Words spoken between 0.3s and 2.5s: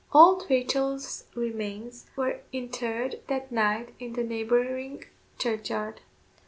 Rachel's remains were